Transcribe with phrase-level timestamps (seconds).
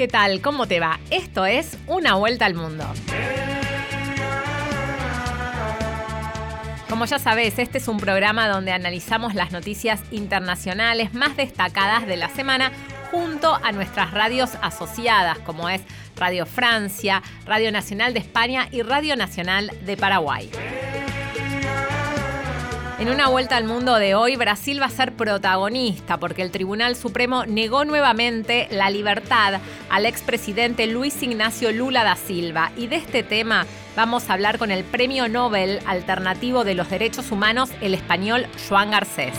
[0.00, 0.40] ¿Qué tal?
[0.40, 0.98] ¿Cómo te va?
[1.10, 2.86] Esto es Una Vuelta al Mundo.
[6.88, 12.16] Como ya sabes, este es un programa donde analizamos las noticias internacionales más destacadas de
[12.16, 12.72] la semana
[13.10, 15.82] junto a nuestras radios asociadas, como es
[16.16, 20.50] Radio Francia, Radio Nacional de España y Radio Nacional de Paraguay.
[23.00, 26.96] En una vuelta al mundo de hoy, Brasil va a ser protagonista porque el Tribunal
[26.96, 29.58] Supremo negó nuevamente la libertad
[29.88, 32.72] al expresidente Luis Ignacio Lula da Silva.
[32.76, 33.64] Y de este tema
[33.96, 38.90] vamos a hablar con el Premio Nobel Alternativo de los Derechos Humanos, el español Joan
[38.90, 39.32] Garcés.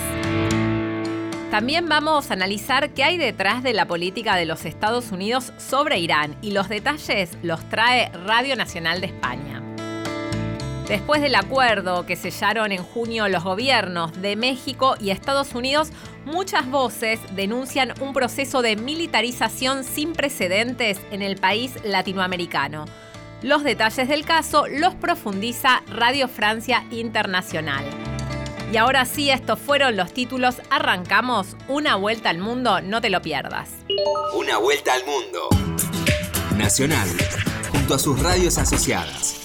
[1.51, 5.99] También vamos a analizar qué hay detrás de la política de los Estados Unidos sobre
[5.99, 9.60] Irán y los detalles los trae Radio Nacional de España.
[10.87, 15.89] Después del acuerdo que sellaron en junio los gobiernos de México y Estados Unidos,
[16.25, 22.85] muchas voces denuncian un proceso de militarización sin precedentes en el país latinoamericano.
[23.41, 27.85] Los detalles del caso los profundiza Radio Francia Internacional.
[28.71, 30.61] Y ahora sí, estos fueron los títulos.
[30.69, 33.69] Arrancamos una vuelta al mundo, no te lo pierdas.
[34.33, 35.49] Una vuelta al mundo.
[36.55, 37.09] Nacional,
[37.71, 39.40] junto a sus radios asociadas.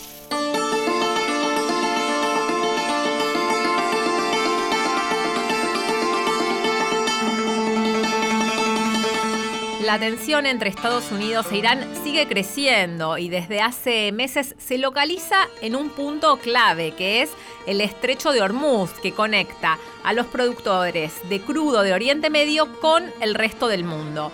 [9.87, 15.37] La tensión entre Estados Unidos e Irán sigue creciendo y desde hace meses se localiza
[15.63, 17.31] en un punto clave que es
[17.69, 23.05] el estrecho de Hormuz que conecta a los productores de crudo de Oriente Medio con
[23.21, 24.33] el resto del mundo.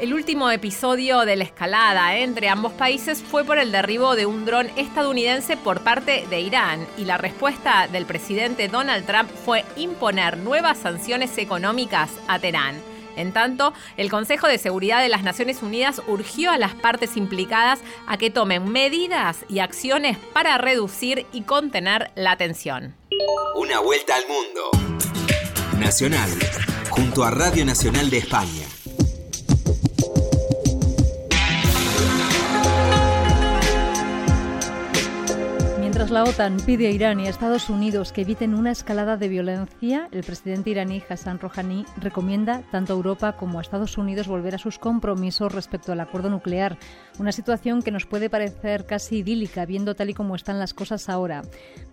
[0.00, 4.44] El último episodio de la escalada entre ambos países fue por el derribo de un
[4.44, 10.36] dron estadounidense por parte de Irán y la respuesta del presidente Donald Trump fue imponer
[10.36, 12.93] nuevas sanciones económicas a Teherán.
[13.16, 17.80] En tanto, el Consejo de Seguridad de las Naciones Unidas urgió a las partes implicadas
[18.06, 22.94] a que tomen medidas y acciones para reducir y contener la tensión.
[23.54, 24.70] Una vuelta al mundo.
[25.78, 26.30] Nacional,
[26.90, 28.66] junto a Radio Nacional de España.
[35.94, 40.08] La OTAN pide a Irán y a Estados Unidos que eviten una escalada de violencia,
[40.10, 44.58] el presidente iraní Hassan Rouhani recomienda tanto a Europa como a Estados Unidos volver a
[44.58, 46.78] sus compromisos respecto al acuerdo nuclear,
[47.18, 51.08] una situación que nos puede parecer casi idílica viendo tal y como están las cosas
[51.08, 51.42] ahora.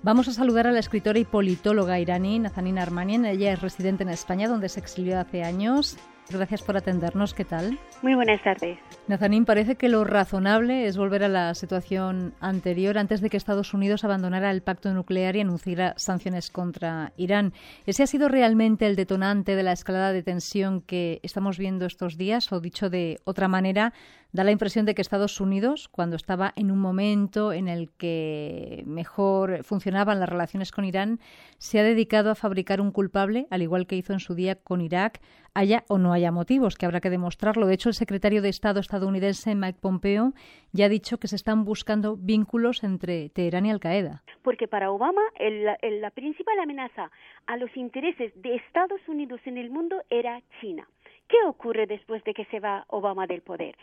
[0.01, 4.09] Vamos a saludar a la escritora y politóloga iraní Nazanin Armanian, ella es residente en
[4.09, 5.95] España donde se exilió hace años
[6.33, 7.33] Gracias por atendernos.
[7.33, 7.77] ¿Qué tal?
[8.01, 8.77] Muy buenas tardes.
[9.07, 13.73] Nazanín, parece que lo razonable es volver a la situación anterior antes de que Estados
[13.73, 17.53] Unidos abandonara el pacto nuclear y anunciara sanciones contra Irán.
[17.85, 22.17] ¿Ese ha sido realmente el detonante de la escalada de tensión que estamos viendo estos
[22.17, 22.51] días?
[22.51, 23.93] O dicho de otra manera,
[24.33, 28.81] Da la impresión de que Estados Unidos, cuando estaba en un momento en el que
[28.87, 31.19] mejor funcionaban las relaciones con Irán,
[31.57, 34.79] se ha dedicado a fabricar un culpable, al igual que hizo en su día con
[34.79, 35.19] Irak,
[35.53, 37.67] haya o no haya motivos, que habrá que demostrarlo.
[37.67, 40.33] De hecho, el secretario de Estado estadounidense, Mike Pompeo,
[40.71, 44.23] ya ha dicho que se están buscando vínculos entre Teherán y Al-Qaeda.
[44.41, 47.11] Porque para Obama la principal amenaza
[47.47, 50.87] a los intereses de Estados Unidos en el mundo era China.
[51.27, 53.77] ¿Qué ocurre después de que se va Obama del poder?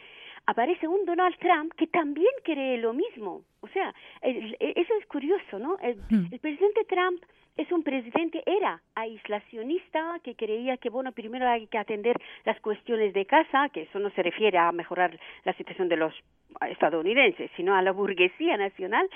[0.48, 3.42] Aparece un Donald Trump que también cree lo mismo.
[3.60, 5.76] O sea, eso es curioso, ¿no?
[6.08, 6.32] Hmm.
[6.32, 7.22] El, presidente Trump
[7.58, 12.16] es un presidente, era aislacionista, que creía que, bueno, primero hay que atender
[12.46, 16.14] las cuestiones de casa, que eso no se refiere a mejorar la situación de los
[16.70, 19.06] estadounidenses, sino a la burguesía nacional,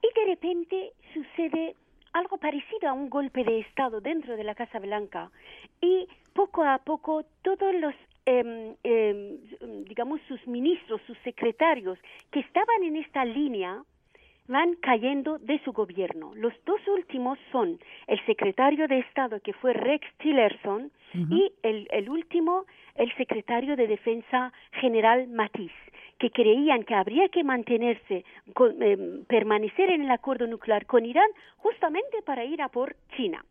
[0.00, 1.74] y de repente sucede
[2.12, 5.32] algo parecido a un golpe de Estado dentro de la Casa Blanca
[5.80, 7.94] y poco a poco todos los
[8.30, 9.38] Em,
[9.84, 11.98] digamos, sus ministros, sus secretarios
[12.30, 13.82] que estaban en esta línea,
[14.48, 16.32] van cayendo de su gobierno.
[16.34, 22.10] Los dos últimos son el secretario de Estado, que fue Rex Tillerson, y el, el,
[22.10, 22.66] último,
[22.96, 25.72] el secretario de Defensa General Matisse,
[26.18, 28.26] que creían que habría que mantenerse,
[28.80, 33.42] em, permanecer en el acuerdo nuclear con Irán justamente para ir a por China.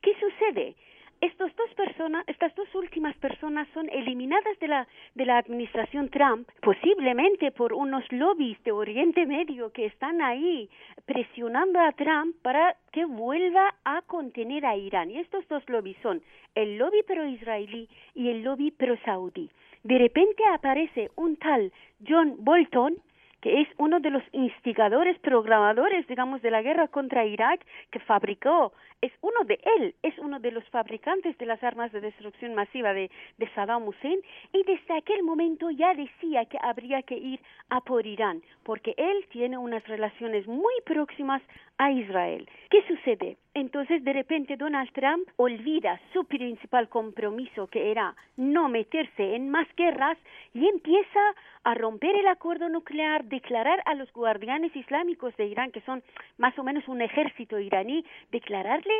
[0.00, 0.74] ¿Qué sucede?
[1.22, 7.52] Dos personas, estas dos últimas personas son eliminadas de la, de la administración Trump, posiblemente
[7.52, 10.68] por unos lobbies de Oriente Medio que están ahí
[11.06, 15.10] presionando a Trump para que vuelva a contener a Irán.
[15.10, 16.20] Y estos dos lobbies son
[16.54, 19.48] el lobby pro-israelí y el lobby pro-saudí.
[19.84, 21.72] De repente aparece un tal
[22.06, 22.96] John Bolton,
[23.40, 28.72] que es uno de los instigadores, programadores, digamos, de la guerra contra Irak, que fabricó,
[29.02, 32.94] es uno de él, es uno de los fabricantes de las armas de destrucción masiva
[32.94, 34.20] de, de Saddam Hussein,
[34.52, 39.26] y desde aquel momento ya decía que habría que ir a por Irán, porque él
[39.30, 41.42] tiene unas relaciones muy próximas
[41.78, 42.48] a Israel.
[42.70, 43.38] ¿Qué sucede?
[43.54, 49.66] Entonces, de repente, Donald Trump olvida su principal compromiso, que era no meterse en más
[49.76, 50.16] guerras,
[50.54, 51.20] y empieza
[51.64, 56.02] a romper el acuerdo nuclear, declarar a los guardianes islámicos de Irán, que son
[56.38, 58.91] más o menos un ejército iraní, declararle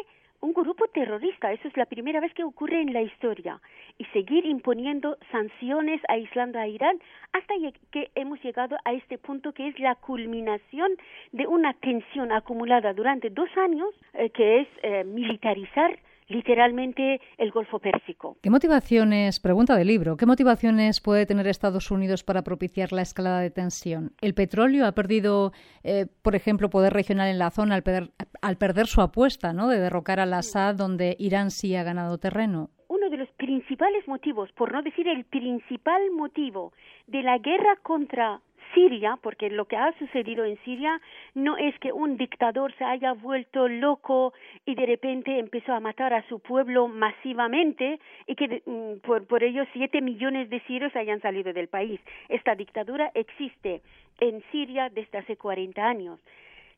[0.42, 1.52] un grupo terrorista.
[1.52, 3.60] Eso es la primera vez que ocurre en la historia.
[3.98, 6.98] Y seguir imponiendo sanciones aislando a Irán
[7.32, 7.54] hasta
[7.90, 10.90] que hemos llegado a este punto que es la culminación
[11.30, 15.98] de una tensión acumulada durante dos años, eh, que es eh, militarizar
[16.28, 18.36] literalmente el Golfo Pérsico.
[18.42, 23.40] ¿Qué motivaciones, pregunta del libro, qué motivaciones puede tener Estados Unidos para propiciar la escalada
[23.40, 24.12] de tensión?
[24.20, 25.52] ¿El petróleo ha perdido,
[25.84, 28.10] eh, por ejemplo, poder regional en la zona al al
[28.58, 29.68] perder su apuesta ¿no?
[29.68, 32.70] de derrocar al Assad, donde Irán sí ha ganado terreno?
[32.88, 36.72] Uno de los principales motivos, por no decir el principal motivo
[37.06, 38.40] de la guerra contra
[38.74, 41.00] Siria, porque lo que ha sucedido en Siria
[41.34, 44.32] no es que un dictador se haya vuelto loco
[44.64, 49.42] y de repente empezó a matar a su pueblo masivamente y que mm, por, por
[49.42, 52.00] ello siete millones de sirios hayan salido del país.
[52.28, 53.82] Esta dictadura existe
[54.20, 56.20] en Siria desde hace 40 años.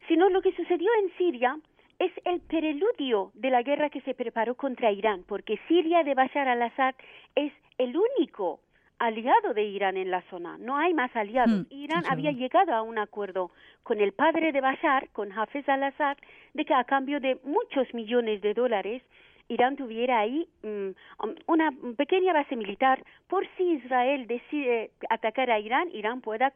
[0.09, 1.57] Sino lo que sucedió en Siria
[1.99, 6.49] es el preludio de la guerra que se preparó contra Irán, porque Siria de Bashar
[6.49, 6.95] al-Assad
[7.35, 8.61] es el único
[8.99, 11.63] aliado de Irán en la zona, no hay más aliados.
[11.63, 13.51] Hmm, Irán había llegado a un acuerdo
[13.83, 16.17] con el padre de Bashar, con Hafez al-Assad,
[16.55, 19.03] de que a cambio de muchos millones de dólares,
[19.49, 20.89] Irán tuviera ahí mm,
[21.23, 26.53] um, una pequeña base militar por si Israel decide atacar a Irán, Irán pueda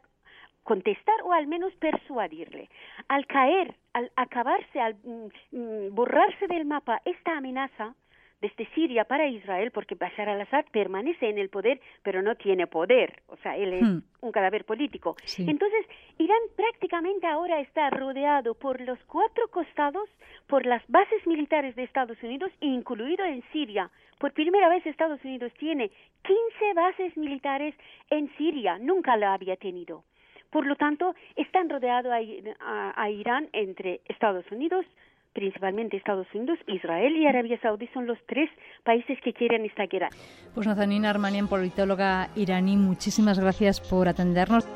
[0.62, 2.68] contestar o al menos persuadirle.
[3.08, 7.94] Al caer, al acabarse, al mm, mm, borrarse del mapa esta amenaza,
[8.40, 13.22] desde Siria para Israel, porque Bashar al-Assad permanece en el poder, pero no tiene poder,
[13.26, 14.02] o sea, él es hmm.
[14.20, 15.16] un cadáver político.
[15.38, 15.86] Entonces,
[16.18, 20.08] Irán prácticamente ahora está rodeado por los cuatro costados,
[20.46, 23.90] por las bases militares de Estados Unidos, incluido en Siria.
[24.18, 25.90] Por primera vez Estados Unidos tiene
[26.22, 27.74] 15 bases militares
[28.10, 30.04] en Siria, nunca lo había tenido.
[30.50, 32.12] Por lo tanto, están rodeados
[32.60, 34.84] a Irán entre Estados Unidos,
[35.32, 38.50] principalmente Estados Unidos, Israel y Arabia Saudí son los tres
[38.82, 40.08] países que quieren esta guerra.
[40.54, 44.66] Pues Nazanina Armanian, politóloga iraní, muchísimas gracias por atendernos.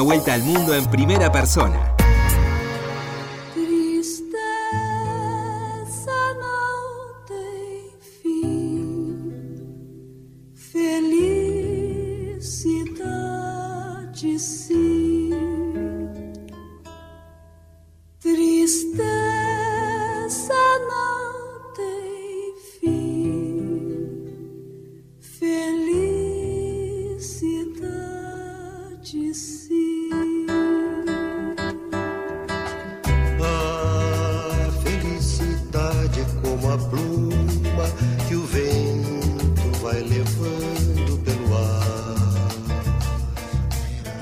[0.00, 1.89] Vuelta al mundo en primera persona.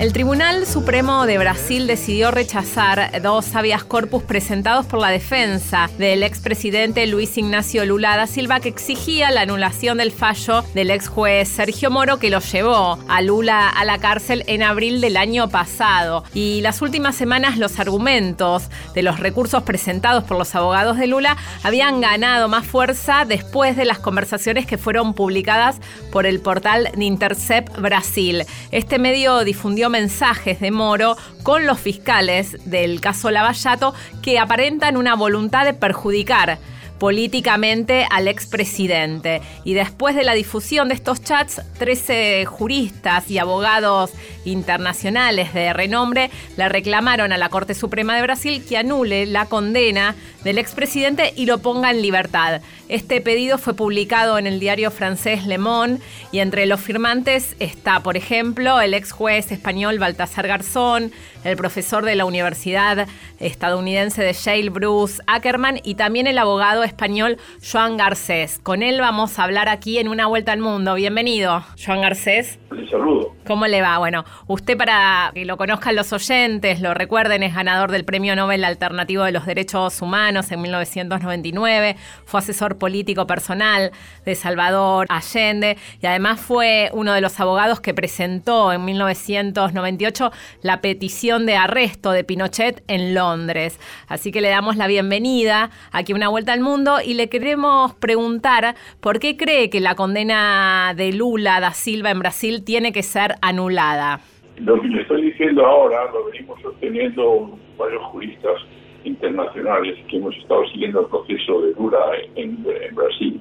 [0.09, 6.23] El Tribunal Supremo de Brasil decidió rechazar dos habeas corpus presentados por la defensa del
[6.23, 11.51] expresidente Luis Ignacio Lula da Silva que exigía la anulación del fallo del ex juez
[11.51, 16.25] Sergio Moro que lo llevó a Lula a la cárcel en abril del año pasado.
[16.33, 21.37] Y las últimas semanas los argumentos de los recursos presentados por los abogados de Lula
[21.63, 25.77] habían ganado más fuerza después de las conversaciones que fueron publicadas
[26.11, 28.47] por el portal de Intercept Brasil.
[28.71, 35.17] Este medio difundió mensajes de Moro con los fiscales del caso Lavallato que aparentan una
[35.17, 36.59] voluntad de perjudicar
[37.01, 39.41] políticamente al expresidente.
[39.65, 44.13] Y después de la difusión de estos chats, 13 juristas y abogados
[44.51, 50.15] internacionales de renombre le reclamaron a la Corte Suprema de Brasil que anule la condena
[50.45, 52.61] del expresidente y lo ponga en libertad.
[52.89, 56.01] Este pedido fue publicado en el diario francés Le Monde
[56.33, 61.13] y entre los firmantes está, por ejemplo, el ex juez español Baltasar Garzón,
[61.45, 63.07] el profesor de la Universidad
[63.41, 67.37] estadounidense de Yale Bruce Ackerman y también el abogado español
[67.71, 68.59] Joan Garcés.
[68.63, 70.95] Con él vamos a hablar aquí en Una Vuelta al Mundo.
[70.95, 72.59] Bienvenido, Joan Garcés.
[72.71, 73.35] Un saludo.
[73.47, 73.99] ¿Cómo le va?
[73.99, 78.65] Bueno, usted para que lo conozcan los oyentes, lo recuerden, es ganador del Premio Nobel
[78.65, 83.93] Alternativo de los Derechos Humanos en 1999, fue asesor político personal
[84.25, 90.81] de Salvador Allende y además fue uno de los abogados que presentó en 1998 la
[90.81, 93.79] petición de arresto de Pinochet en Londres.
[94.07, 98.77] Así que le damos la bienvenida aquí una vuelta al mundo y le queremos preguntar
[99.01, 103.37] por qué cree que la condena de Lula da Silva en Brasil tiene que ser
[103.41, 104.21] anulada.
[104.61, 108.61] Lo que le estoy diciendo ahora lo venimos sosteniendo varios juristas
[109.05, 111.99] internacionales que hemos estado siguiendo el proceso de Lula
[112.35, 113.41] en, Brasil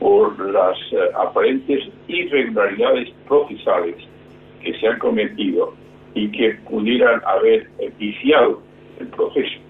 [0.00, 3.96] por las eh, aparentes irregularidades procesales
[4.62, 5.74] que se han cometido
[6.14, 8.60] y que pudieran haber viciado
[8.98, 9.67] el proceso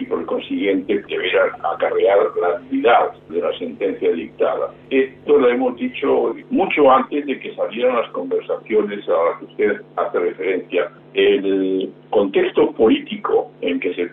[0.00, 4.72] y por consiguiente deberán acarrear la nulidad de la sentencia dictada.
[4.88, 9.82] Esto lo hemos dicho mucho antes de que salieran las conversaciones a las que usted
[9.96, 10.90] hace referencia.
[11.14, 14.10] El contexto político en que se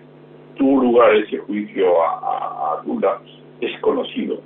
[0.55, 3.19] tuvo lugar ese juicio a, Lula
[3.61, 4.39] es conocido.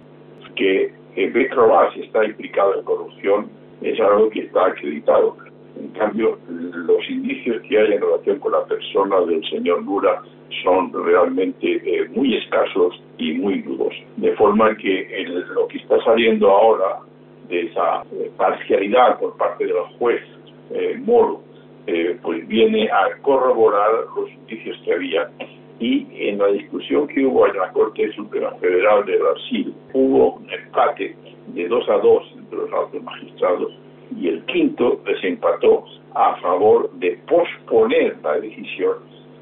[0.56, 3.50] Que Petrobras está implicado en corrupción
[3.82, 5.38] es algo que está acreditado.
[5.82, 10.22] En cambio, los indicios que hay en relación con la persona del señor Lula
[10.64, 13.92] son realmente eh, muy escasos y muy duros.
[14.18, 17.00] De forma que lo que está saliendo ahora
[17.50, 20.22] de esa eh, parcialidad por parte del juez
[20.70, 21.42] eh, Moro,
[22.22, 25.30] pues viene a corroborar los indicios que había.
[25.80, 30.50] Y en la discusión que hubo en la Corte Suprema Federal de Brasil, hubo un
[30.52, 31.16] empate
[31.48, 33.74] de dos a dos entre los altos magistrados
[34.18, 38.96] y el quinto desempató a favor de posponer la decisión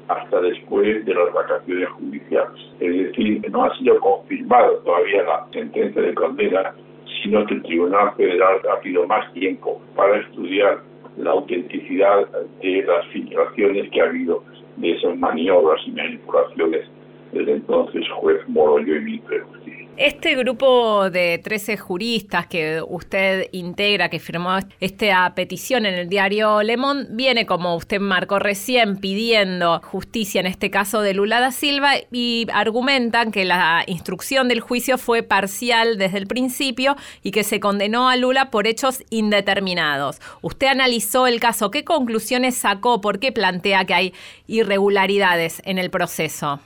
[0.08, 2.60] hasta después de las vacaciones judiciales.
[2.80, 6.74] Es decir, no ha sido confirmada todavía la sentencia de condena,
[7.22, 10.80] sino que el Tribunal Federal ha pedido más tiempo para estudiar
[11.16, 12.26] la autenticidad
[12.62, 14.42] de las filtraciones que ha habido
[14.76, 16.88] de esas maniobras y manipulaciones
[17.32, 19.59] del entonces juez Morollo y Justicia.
[20.00, 26.62] Este grupo de 13 juristas que usted integra, que firmó esta petición en el diario
[26.62, 26.78] Le
[27.10, 32.46] viene, como usted marcó recién, pidiendo justicia en este caso de Lula da Silva y
[32.50, 38.08] argumentan que la instrucción del juicio fue parcial desde el principio y que se condenó
[38.08, 40.18] a Lula por hechos indeterminados.
[40.40, 43.02] Usted analizó el caso, ¿qué conclusiones sacó?
[43.02, 44.14] ¿Por qué plantea que hay
[44.46, 46.58] irregularidades en el proceso?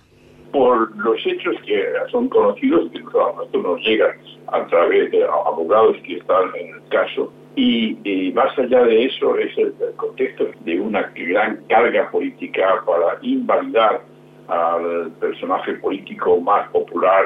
[0.54, 4.12] Por los hechos que son conocidos, que nos llegan
[4.52, 7.32] a través de abogados que están en el caso.
[7.56, 14.02] Y, más allá de eso es el, contexto de una gran carga política para invalidar
[14.46, 17.24] al personaje político más popular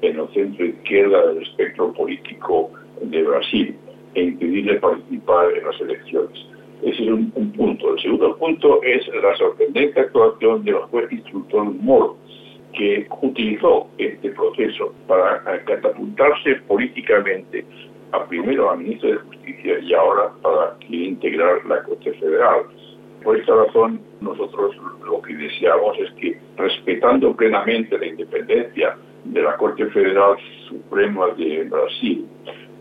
[0.00, 2.70] en el centro izquierda del espectro político
[3.02, 3.76] de Brasil
[4.14, 6.46] e impedirle participar en las elecciones.
[6.82, 7.92] Ese es un, un punto.
[7.92, 12.16] El segundo punto es la sorprendente actuación de los juez instructor Moro,
[12.72, 17.64] que utilizó este proceso para catapultarse políticamente
[18.12, 22.62] a primero a ministro de Justicia y ahora para integrar la Corte Federal.
[23.22, 24.74] Por esta razón, nosotros
[25.04, 30.36] lo que deseamos es que, respetando plenamente la independencia de la Corte Federal
[30.68, 32.26] Suprema de Brasil,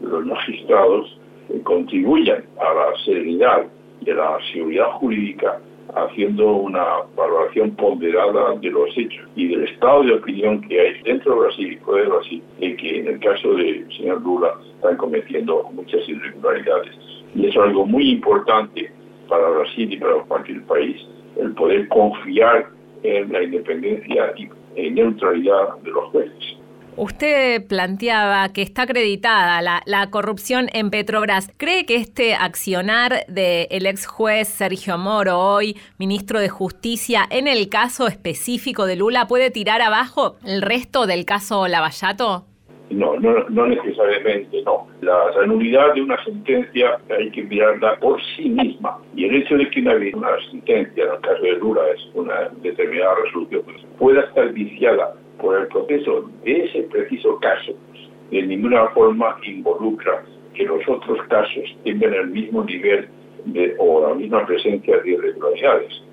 [0.01, 1.19] los magistrados
[1.63, 3.65] contribuyan a la serenidad
[4.01, 5.59] y a la seguridad jurídica
[5.95, 11.33] haciendo una valoración ponderada de los hechos y del estado de opinión que hay dentro
[11.33, 14.97] de Brasil y fuera de Brasil, en que en el caso del señor Lula están
[14.97, 16.95] cometiendo muchas irregularidades.
[17.35, 18.91] Y es algo muy importante
[19.27, 20.97] para Brasil y para cualquier país,
[21.37, 22.67] el poder confiar
[23.03, 24.33] en la independencia
[24.75, 26.58] y neutralidad de los jueces.
[26.99, 31.49] Usted planteaba que está acreditada la, corrupción en Petrobras.
[31.55, 37.69] ¿Cree que este accionar del ex juez Sergio Moro, hoy ministro de Justicia, en el
[37.69, 42.43] caso específico de Lula, puede tirar abajo el resto del caso Lavallato?
[42.89, 44.85] No, no, no necesariamente, no.
[44.99, 48.97] La, nulidad de una sentencia hay que mirarla por sí misma.
[49.15, 52.49] Y el hecho de que una, una sentencia, en el caso de Lula, es una
[52.61, 57.73] determinada resolución, pues, pueda estar viciada por el proceso de ese preciso caso,
[58.31, 63.07] de ninguna forma involucra que los otros casos tengan el mismo nivel
[63.45, 66.03] de, o la misma presencia de irregularidades.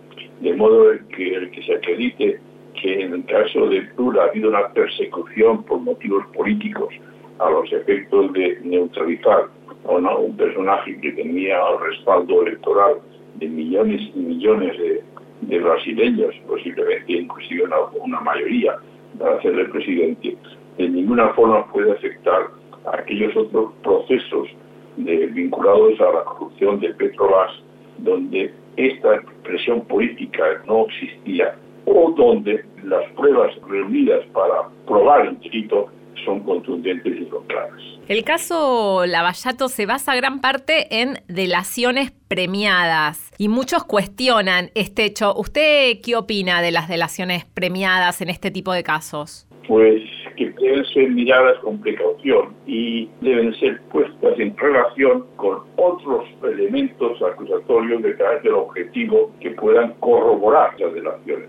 [0.40, 2.40] De modo que el que se acredite
[2.80, 6.94] que en el caso de Lula ha habido una persecución por motivos políticos
[7.38, 9.48] a los efectos de neutralizar
[9.84, 12.96] a un personaje que tenía el respaldo electoral
[13.36, 17.64] de millones y millones de, brasileños, posiblemente inclusive
[18.00, 18.76] una mayoría,
[19.18, 20.36] para hacerle presidente.
[20.78, 22.48] En ninguna forma puede afectar
[22.86, 24.48] a aquellos otros procesos
[24.96, 27.52] de, vinculados a la corrupción de Petrobras,
[27.98, 31.54] donde esta presión política no existía
[31.86, 35.88] o donde las pruebas reunidas para probar el delito
[36.24, 37.80] son contundentes y son claras.
[38.08, 45.34] El caso Lavallato se basa gran parte en delaciones premiadas y muchos cuestionan este hecho.
[45.34, 49.48] ¿Usted qué opina de las delaciones premiadas en este tipo de casos?
[49.66, 50.02] Pues
[50.36, 57.20] que deben ser miradas con precaución y deben ser puestas en relación con otros elementos
[57.22, 61.48] acusatorios de carácter objetivo que puedan corroborar las delaciones.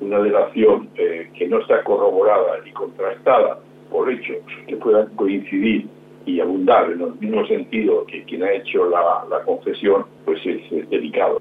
[0.00, 3.58] Una delación eh, que no está corroborada y contrastada
[3.90, 5.86] por hechos que puedan coincidir
[6.26, 10.90] y abundar en el mismo sentido que quien ha hecho la, la confesión, pues es
[10.90, 11.40] delicado.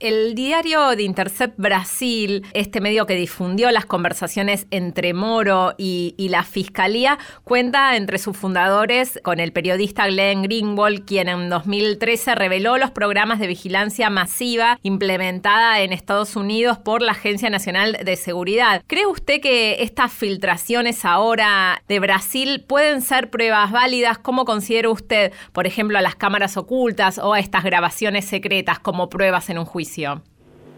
[0.00, 6.42] El diario de Intercept Brasil, este medio que difundió las conversaciones entre Moro y, la
[6.42, 12.92] Fiscalía, cuenta entre sus fundadores con el periodista Glenn Greenwald, quien en 2013 reveló los
[12.92, 18.82] programas de vigilancia masiva implementada en Estados Unidos por la Agencia Nacional de Seguridad.
[18.86, 24.16] ¿Cree usted que estas filtraciones ahora de Brasil pueden ser pruebas válidas?
[24.16, 29.10] ¿Cómo considera usted, por ejemplo, a las cámaras ocultas o a estas grabaciones secretas como
[29.10, 29.89] pruebas en un juicio?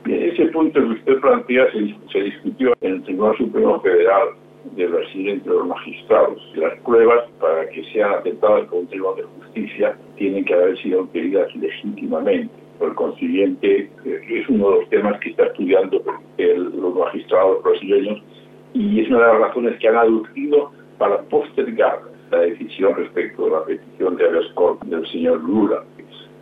[0.07, 4.28] Ese punto que usted plantea se, discutió en el Tribunal Supremo Federal
[4.76, 6.40] de Brasil entre los magistrados.
[6.57, 11.02] Las pruebas para que sean aceptadas por un tribunal de justicia tienen que haber sido
[11.02, 12.52] obtenidas legítimamente.
[12.78, 16.02] Por consiguiente, eh, es uno de los temas que está estudiando
[16.38, 18.23] los magistrados brasileños
[18.75, 22.00] y es una de las razones que han aducido para postergar
[22.31, 25.85] la decisión respecto de la petición de habeas corpus del señor Lula.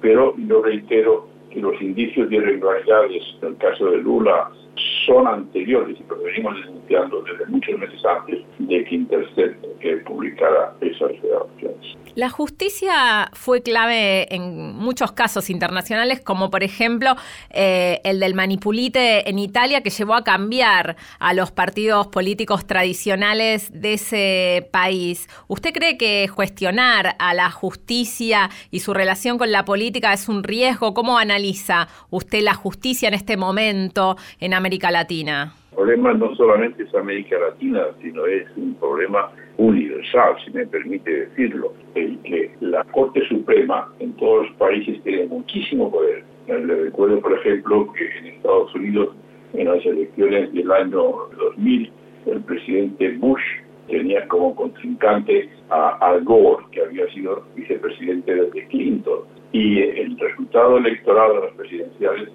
[0.01, 4.51] Pero yo reitero que los indicios de irregularidades en el caso de Lula
[5.07, 10.75] son anteriores y lo venimos denunciando desde muchos meses antes de que Intercept eh, publicara
[10.81, 11.97] esas grabaciones.
[12.17, 17.15] La justicia fue clave en muchos casos internacionales, como por ejemplo
[17.51, 23.71] eh, el del manipulite en Italia, que llevó a cambiar a los partidos políticos tradicionales
[23.73, 25.29] de ese país.
[25.47, 30.43] ¿Usted cree que cuestionar a la justicia y su relación con la política es un
[30.43, 30.95] riesgo?
[30.95, 35.53] ¿Cómo analiza usted la justicia en este momento en América Latina?
[35.71, 41.27] El problema no solamente es América Latina, sino es un problema universal, si me permite
[41.27, 46.25] decirlo, el que la Corte Suprema en todos los países tiene muchísimo poder.
[46.49, 49.15] Le recuerdo, por ejemplo, que en Estados Unidos,
[49.55, 51.93] en las elecciones del año 2000,
[52.27, 53.43] el presidente Bush
[53.89, 59.21] tenía como contrincante a Al Gore, que había sido vicepresidente de Clinton.
[59.53, 62.29] Y el resultado electoral de las presidenciales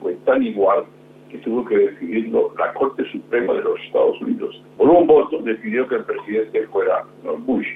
[0.00, 0.84] fue tan igual
[1.30, 4.62] que tuvo que decidirlo la Corte Suprema de los Estados Unidos.
[4.76, 7.04] Por un voto decidió que el presidente fuera
[7.38, 7.66] Bush.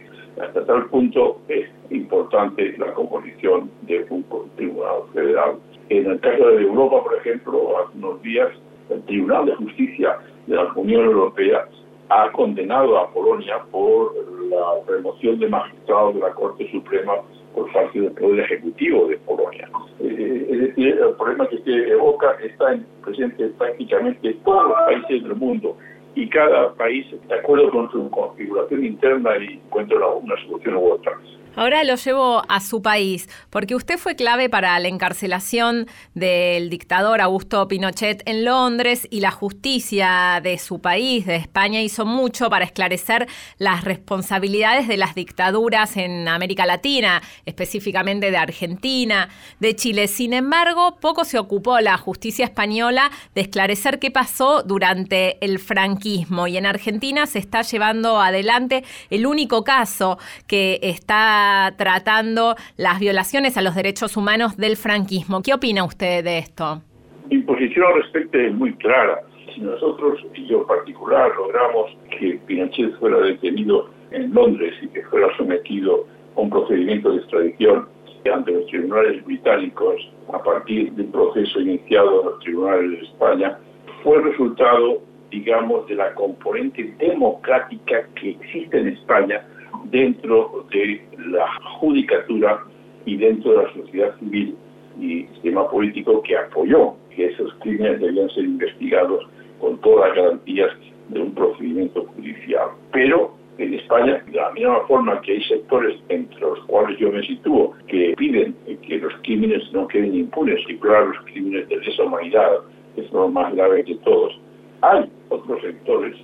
[0.41, 4.25] Hasta tal punto es importante la composición de un
[4.57, 5.55] tribunal federal.
[5.89, 8.49] En el caso de Europa, por ejemplo, hace unos días
[8.91, 11.69] el Tribunal de Justicia de la Unión Europea
[12.09, 14.13] ha condenado a Polonia por
[14.51, 17.15] la remoción de magistrados de la Corte Suprema
[17.55, 19.69] por parte del Poder Ejecutivo de Polonia.
[20.01, 25.23] Eh, es decir, el problema que se evoca está presente prácticamente en todos los países
[25.23, 25.77] del mundo
[26.15, 31.19] y cada país, de acuerdo con su configuración interna, encuentra una solución u otra.
[31.57, 37.21] Ahora lo llevo a su país, porque usted fue clave para la encarcelación del dictador
[37.21, 42.65] Augusto Pinochet en Londres y la justicia de su país, de España, hizo mucho para
[42.65, 49.29] esclarecer las responsabilidades de las dictaduras en América Latina, específicamente de Argentina,
[49.61, 50.09] de Chile.
[50.09, 56.49] Sin embargo, poco se ocupó la justicia española de esclarecer qué pasó durante el franquismo
[56.49, 61.44] y en Argentina se está llevando adelante el único caso que está
[61.77, 65.43] tratando las violaciones a los derechos humanos del franquismo.
[65.43, 66.83] ¿Qué opina usted de esto?
[67.31, 69.21] Mi posición al respecto es muy clara.
[69.55, 75.03] Si nosotros, y yo en particular, logramos que Pinochet fuera detenido en Londres y que
[75.05, 77.89] fuera sometido a un procedimiento de extradición
[78.33, 79.97] ante los tribunales británicos
[80.33, 83.59] a partir del proceso iniciado en los tribunales de España,
[84.03, 89.47] fue resultado, digamos, de la componente democrática que existe en España
[89.85, 91.47] dentro de la
[91.79, 92.65] judicatura
[93.05, 94.57] y dentro de la sociedad civil
[95.01, 99.27] y sistema político que apoyó que esos crímenes debían ser investigados
[99.61, 100.71] con todas las garantías
[101.09, 102.69] de un procedimiento judicial.
[102.93, 107.23] Pero en España, de la misma forma que hay sectores entre los cuales yo me
[107.23, 112.03] sitúo que piden que los crímenes no queden impunes, y claro, los crímenes de lesa
[112.03, 112.51] humanidad,
[112.97, 114.39] que son más graves de todos,
[114.81, 116.17] hay otros sectores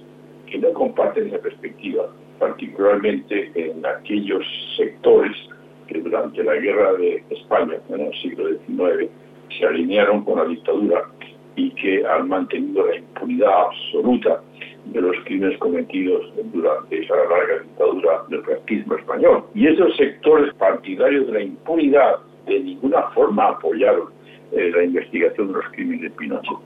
[0.46, 2.08] que no comparten esa perspectiva,
[2.40, 4.42] particularmente en aquellos
[4.76, 5.36] sectores
[5.86, 9.10] que durante la guerra de España, en el siglo XIX,
[9.56, 11.04] se alinearon con la dictadura
[11.56, 14.40] y que han mantenido la impunidad absoluta
[14.86, 19.44] de los crímenes cometidos durante esa larga dictadura del franquismo español.
[19.54, 24.08] Y esos sectores partidarios de la impunidad de ninguna forma apoyaron
[24.52, 26.58] eh, la investigación de los crímenes de Pinochet.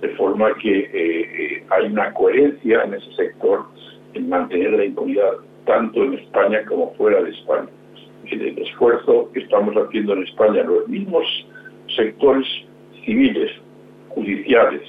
[0.00, 3.64] De forma que eh, eh, hay una coherencia en ese sector
[4.16, 5.32] en mantener la impunidad
[5.64, 7.68] tanto en España como fuera de España.
[8.30, 11.24] El esfuerzo que estamos haciendo en España, los mismos
[11.94, 12.46] sectores
[13.04, 13.52] civiles,
[14.08, 14.82] judiciales,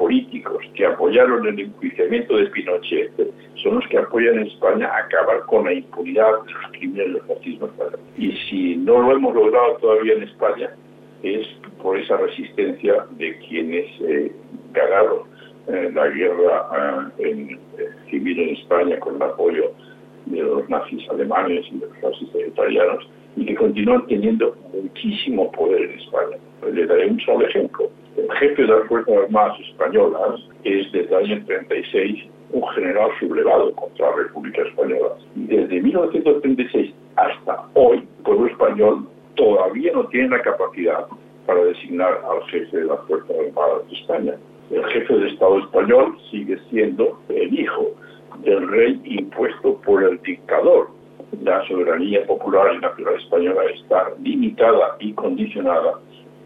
[0.00, 3.12] políticos que apoyaron el enjuiciamiento de Pinochet
[3.56, 7.68] son los que apoyan en España acabar con la impunidad de los crímenes del fascismo.
[8.16, 10.70] Y si no lo hemos logrado todavía en España,
[11.22, 11.46] es
[11.82, 14.32] por esa resistencia de quienes eh,
[14.72, 15.29] ganaron
[15.68, 17.58] eh, la guerra eh,
[18.10, 19.72] civil en España con el apoyo
[20.26, 25.82] de los nazis alemanes y de los fascistas italianos y que continúan teniendo muchísimo poder
[25.82, 26.36] en España.
[26.72, 27.90] Le daré un solo ejemplo.
[28.16, 33.72] El jefe de las Fuerzas Armadas Españolas es desde el año 36 un general sublevado
[33.74, 35.14] contra la República Española.
[35.34, 41.06] Desde 1936 hasta hoy, el pueblo español todavía no tiene la capacidad
[41.46, 44.34] para designar al jefe de las Fuerzas Armadas de España.
[44.70, 47.90] El jefe de Estado español sigue siendo el hijo
[48.44, 50.90] del rey impuesto por el dictador.
[51.42, 55.98] La soberanía popular y nacional española está limitada y condicionada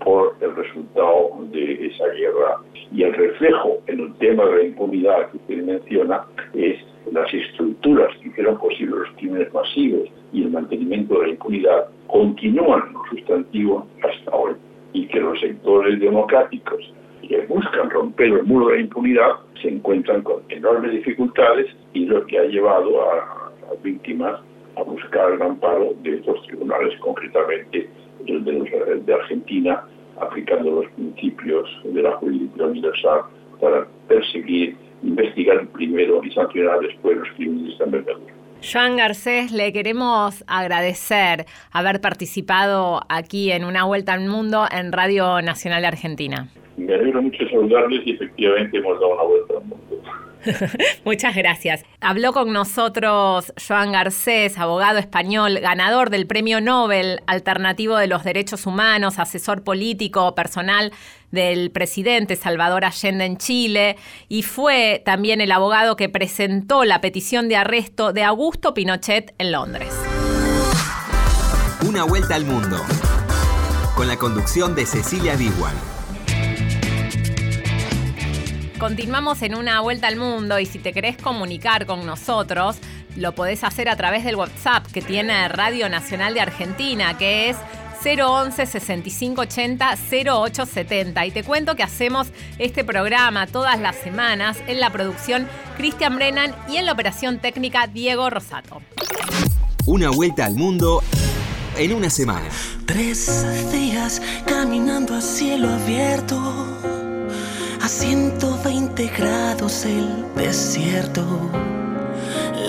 [0.03, 2.61] por el resultado de esa guerra.
[2.93, 6.79] Y el reflejo en el tema de la impunidad que usted menciona es
[7.13, 12.85] las estructuras que hicieron posible los crímenes masivos y el mantenimiento de la impunidad continúan
[12.89, 14.55] en sustantivo hasta hoy
[14.95, 16.91] y que los sectores democráticos
[17.29, 22.25] que buscan romper el muro de la impunidad se encuentran con enormes dificultades y lo
[22.27, 24.41] que ha llevado a las víctimas
[24.77, 27.89] a buscar el amparo de estos tribunales, concretamente
[28.27, 29.85] el de, de Argentina,
[30.21, 33.23] aplicando los principios de la jurisdicción universal
[33.61, 38.35] para perseguir, investigar primero y sancionar después los crímenes de envergadura.
[38.73, 45.43] Joan Garcés, le queremos agradecer haber participado aquí en Una Vuelta al Mundo en Radio
[45.43, 46.49] Nacional de Argentina.
[46.85, 50.03] Me alegro mucho saludarles y efectivamente hemos dado una vuelta al mundo.
[51.05, 51.85] Muchas gracias.
[52.01, 58.67] Habló con nosotros Joan Garcés, abogado español, ganador del Premio Nobel Alternativo de los Derechos
[58.67, 60.93] Humanos, asesor político personal
[61.31, 63.97] del presidente Salvador Allende en Chile
[64.29, 69.53] y fue también el abogado que presentó la petición de arresto de Augusto Pinochet en
[69.53, 69.95] Londres.
[71.89, 72.77] Una vuelta al mundo
[73.97, 75.94] con la conducción de Cecilia Biguan.
[78.79, 82.77] Continuamos en una vuelta al mundo y si te querés comunicar con nosotros,
[83.17, 87.57] lo podés hacer a través del WhatsApp que tiene Radio Nacional de Argentina, que es
[88.05, 91.27] 011 6580 0870.
[91.27, 96.55] Y te cuento que hacemos este programa todas las semanas en la producción Cristian Brennan
[96.69, 98.83] y en la operación técnica Diego Rosato.
[99.87, 101.03] Una vuelta al mundo
[101.79, 102.49] en una semana.
[102.87, 106.74] Tres días caminando a cielo abierto
[107.85, 111.23] a 120 grados el desierto,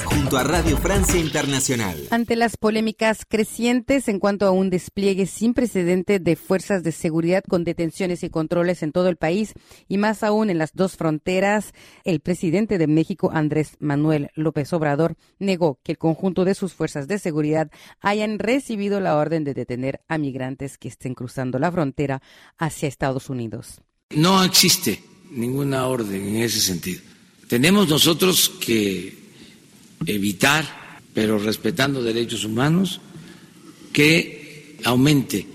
[0.09, 2.09] junto a Radio Francia Internacional.
[2.11, 7.45] Ante las polémicas crecientes en cuanto a un despliegue sin precedente de fuerzas de seguridad
[7.49, 9.55] con detenciones y controles en todo el país
[9.89, 11.73] y más aún en las dos fronteras,
[12.05, 17.07] el presidente de México, Andrés Manuel López Obrador, negó que el conjunto de sus fuerzas
[17.09, 22.23] de seguridad hayan recibido la orden de detener a migrantes que estén cruzando la frontera
[22.57, 23.81] hacia Estados Unidos.
[24.11, 27.03] No existe ninguna orden en ese sentido
[27.49, 29.28] Tenemos nosotros que
[30.07, 33.01] evitar, pero respetando derechos humanos,
[33.93, 35.47] que aumente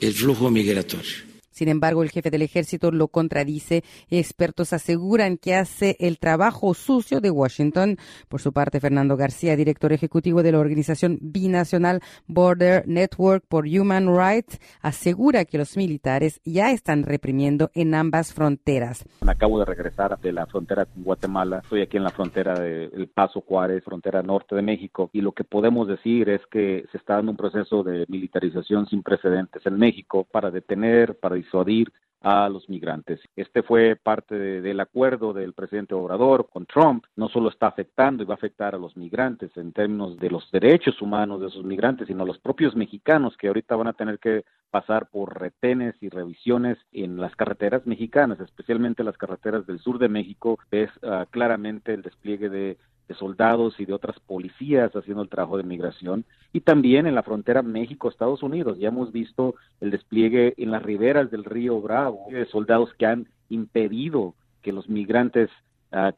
[0.00, 1.23] el flujo migratorio.
[1.54, 3.84] Sin embargo, el jefe del ejército lo contradice.
[4.10, 7.96] Expertos aseguran que hace el trabajo sucio de Washington.
[8.28, 14.08] Por su parte, Fernando García, director ejecutivo de la organización binacional Border Network for Human
[14.16, 19.04] Rights, asegura que los militares ya están reprimiendo en ambas fronteras.
[19.24, 21.60] Acabo de regresar de la frontera con Guatemala.
[21.62, 25.08] Estoy aquí en la frontera de El Paso Juárez, frontera norte de México.
[25.12, 29.04] Y lo que podemos decir es que se está dando un proceso de militarización sin
[29.04, 31.92] precedentes en México para detener, para disuadir
[32.24, 33.20] a los migrantes.
[33.36, 37.04] Este fue parte del acuerdo del presidente Obrador con Trump.
[37.16, 40.50] No solo está afectando y va a afectar a los migrantes en términos de los
[40.50, 44.18] derechos humanos de esos migrantes, sino a los propios mexicanos que ahorita van a tener
[44.18, 49.98] que pasar por retenes y revisiones en las carreteras mexicanas, especialmente las carreteras del sur
[49.98, 50.58] de México.
[50.70, 55.56] Es ah, claramente el despliegue de de soldados y de otras policías haciendo el trabajo
[55.56, 58.78] de migración y también en la frontera México-Estados Unidos.
[58.78, 63.26] Ya hemos visto el despliegue en las riberas del río Bravo de soldados que han
[63.48, 65.50] impedido que los migrantes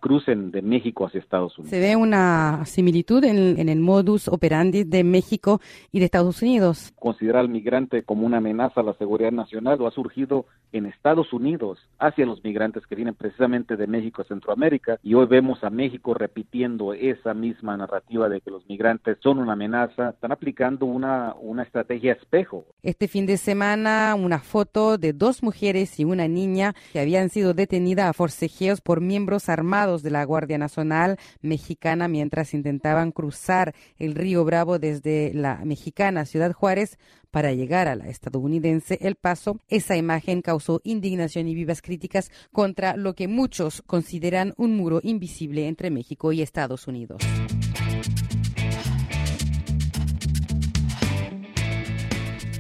[0.01, 1.71] crucen de México hacia Estados Unidos.
[1.71, 5.61] Se ve una similitud en, el modus operandi de México
[5.93, 6.93] y de Estados Unidos.
[6.99, 11.33] Considerar al migrante como una amenaza a la seguridad nacional o ha surgido en Estados
[11.33, 15.71] Unidos hacia los migrantes que vienen precisamente de México a Centroamérica y hoy vemos a
[15.71, 21.35] México repitiendo esa misma narrativa de que los migrantes son una amenaza, están aplicando una,
[21.41, 22.65] una estrategia espejo.
[22.83, 27.55] Este fin de semana una foto de dos mujeres y una niña que habían sido
[27.55, 34.15] detenidas a forcejeos por miembros armados de la Guardia Nacional mexicana mientras intentaban cruzar el
[34.15, 36.99] río Bravo desde la mexicana Ciudad Juárez
[37.33, 39.59] para llegar a la estadounidense El Paso.
[39.67, 45.67] Esa imagen causó indignación y vivas críticas contra lo que muchos consideran un muro invisible
[45.67, 47.21] entre México y Estados Unidos.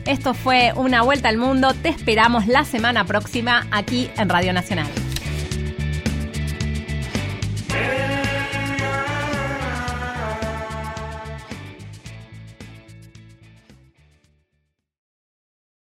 [0.06, 1.68] Esto fue Una Vuelta al Mundo.
[1.82, 5.05] Te esperamos la semana próxima aquí en Radio Nacional.